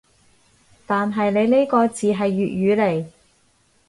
[0.87, 3.05] 但係你呢個字係粵語嚟